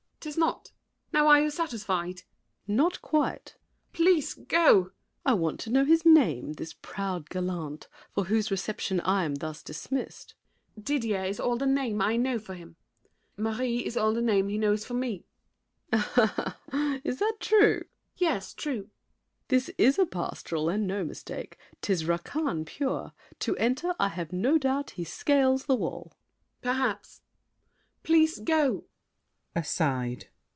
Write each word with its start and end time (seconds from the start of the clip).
]'Tis 0.21 0.37
not. 0.37 0.71
Now 1.11 1.25
are 1.29 1.41
you 1.41 1.49
satisfied? 1.49 2.17
SAVERNY. 2.19 2.27
Not 2.77 3.01
quite! 3.01 3.55
MARION. 3.57 3.89
Please 3.91 4.33
go! 4.35 4.67
SAVERNY. 4.67 4.93
I 5.25 5.33
want 5.33 5.59
to 5.61 5.71
know 5.71 5.83
his 5.83 6.05
name, 6.05 6.53
this 6.53 6.73
proud 6.79 7.27
gallant, 7.31 7.87
For 8.13 8.25
whose 8.25 8.51
reception 8.51 8.99
I 9.01 9.23
am 9.23 9.33
thus 9.33 9.63
dismissed. 9.63 10.35
MARION. 10.75 10.83
Didier 10.85 11.23
is 11.23 11.39
all 11.39 11.57
the 11.57 11.65
name 11.65 12.03
I 12.03 12.17
know 12.17 12.37
for 12.37 12.53
him. 12.53 12.75
Marie 13.35 13.79
is 13.83 13.97
all 13.97 14.13
the 14.13 14.21
name 14.21 14.47
he 14.49 14.59
knows 14.59 14.85
for 14.85 14.93
me. 14.93 15.25
SAVERNY. 15.91 17.01
Is't 17.03 17.39
true? 17.39 17.59
MARION. 17.59 17.83
Yes, 18.17 18.53
true! 18.53 18.71
SAVERNY. 18.73 18.91
This 19.47 19.69
is 19.79 19.97
a 19.97 20.05
pastoral, 20.05 20.69
And 20.69 20.85
no 20.85 21.03
mistake. 21.03 21.57
'Tis 21.81 22.03
Racan, 22.03 22.67
pure! 22.67 23.13
To 23.39 23.57
enter, 23.57 23.95
I 23.99 24.09
have 24.09 24.31
no 24.31 24.59
doubt 24.59 24.91
he 24.91 25.03
scales 25.03 25.65
the 25.65 25.73
wall. 25.75 26.13
MARION. 26.61 26.61
Perhaps. 26.79 27.21
Please 28.03 28.37
go! 28.37 28.83
[Aside. 29.53 30.29